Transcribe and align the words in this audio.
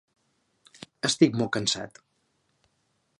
Estic 1.09 1.37
molt 1.41 1.53
cansat. 1.59 2.03